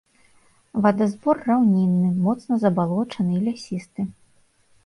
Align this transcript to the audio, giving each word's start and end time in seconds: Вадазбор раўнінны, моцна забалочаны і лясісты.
Вадазбор 0.85 1.35
раўнінны, 1.49 2.09
моцна 2.29 2.59
забалочаны 2.65 3.31
і 3.41 3.45
лясісты. 3.49 4.01